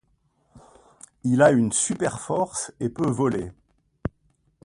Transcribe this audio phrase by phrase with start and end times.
[1.23, 3.51] Il a une super-force et peut voler.